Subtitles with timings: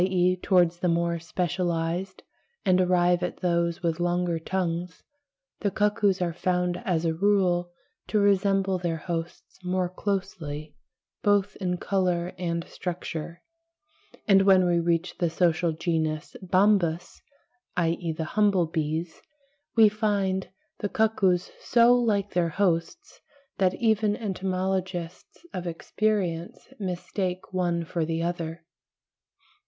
[0.03, 0.35] e.
[0.35, 2.23] towards the more specialized,
[2.65, 5.03] and arrive at those with longer tongues,
[5.59, 7.71] the cuckoos are found as a rule
[8.07, 10.75] to resemble their hosts more closely,
[11.21, 13.43] both in colour and structure,
[14.27, 17.21] and when we reach the social genus Bombus
[17.77, 18.11] (i.e.
[18.11, 19.21] the humble bees)
[19.75, 20.49] we find
[20.79, 23.21] the cuckoos so like their hosts
[23.59, 23.69] (pl.
[23.69, 28.65] D, 30, 31) that even entomologists of experience mistake one for the other.